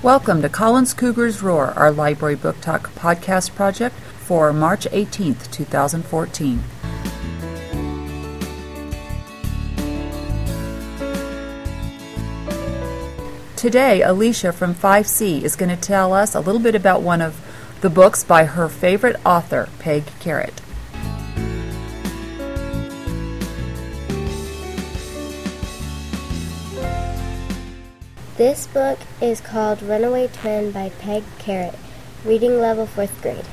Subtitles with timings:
[0.00, 6.62] Welcome to Collins Cougars Roar, our library book talk podcast project for March 18th, 2014.
[13.56, 17.40] Today, Alisha from 5C is going to tell us a little bit about one of
[17.80, 20.67] the books by her favorite author, Peg Kehret.
[28.38, 31.74] This book is called Runaway Twin by Peg Kehret,
[32.24, 33.44] reading level 4th grade.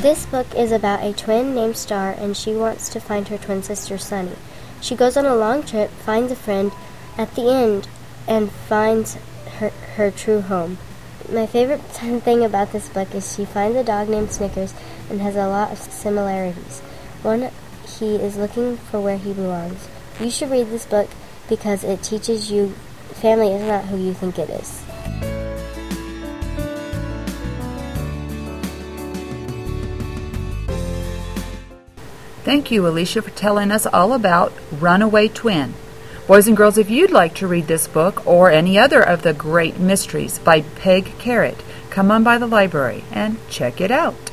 [0.00, 3.62] This book is about a twin named Star and she wants to find her twin
[3.62, 4.36] sister Sunny.
[4.82, 6.70] She goes on a long trip, finds a friend
[7.16, 7.88] at the end,
[8.28, 9.14] and finds
[9.56, 10.76] her, her true home.
[11.32, 14.74] My favorite thing about this book is she finds a dog named Snickers
[15.08, 16.80] and has a lot of similarities.
[17.22, 17.50] One
[17.98, 19.88] he is looking for where he belongs.
[20.20, 21.08] You should read this book
[21.48, 22.74] because it teaches you
[23.14, 24.82] family is not who you think it is.
[32.42, 35.74] Thank you, Alisha, for telling us all about Runaway Twin.
[36.26, 39.34] Boys and girls, if you'd like to read this book or any other of the
[39.34, 44.29] great mysteries by Peg Kehret, come on by the library and check it out.